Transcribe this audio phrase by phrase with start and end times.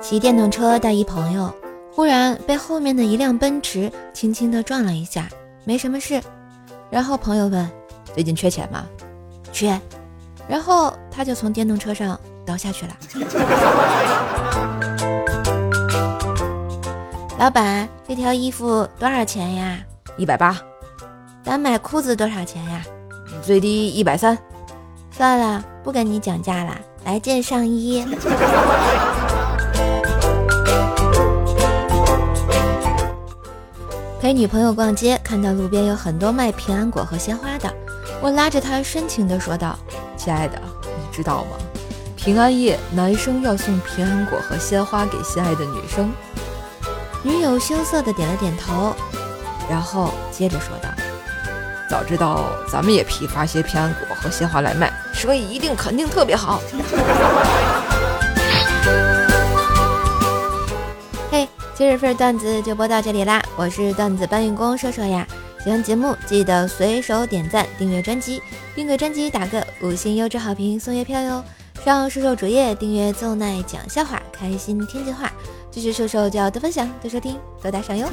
[0.00, 1.54] 骑电动车带一朋友，
[1.92, 5.28] 忽然被后面的一辆奔驰轻轻地撞了一下，
[5.64, 6.20] 没什么事。
[6.90, 7.70] 然后朋友问
[8.12, 8.84] ：“最近缺钱吗
[9.52, 9.80] ？”“缺。”
[10.48, 12.96] 然后他就从电动车上倒下去了。
[17.38, 19.78] 老板，这条衣服多少钱呀？
[20.16, 20.60] 一百八。
[21.44, 22.82] 咱买裤子多少钱呀？
[23.42, 24.36] 最低一百三。
[25.20, 26.74] 算了，不跟你讲价了，
[27.04, 28.02] 来件上衣。
[34.18, 37.70] 陪女朋友逛街，看到路边有很多卖平安果和鲜花的，
[38.22, 39.78] 我拉着她深情地说道
[40.16, 41.58] ：“亲爱的，你知道吗？
[42.16, 46.10] 平安夜男生要送平安果和鲜花给心爱的女生。”
[47.22, 48.94] 女友羞涩地点了点头，
[49.68, 50.88] 然后接着说道
[51.90, 56.62] ：“早知道咱们也批发些平安果和鲜花来卖，生意一定肯定特别好。
[61.32, 63.42] ”嘿今日份段子就播到这里啦！
[63.56, 65.26] 我是段子搬运工射手呀，
[65.64, 68.40] 喜欢节目记得随手点赞、订阅专辑，
[68.72, 71.42] 并给专辑打个五星优质好评送月票哟！
[71.84, 75.32] 上射手主页订阅奏奈讲笑话，开心天津话，
[75.72, 78.06] 支持射手就要多分享、多收听、多打赏哟！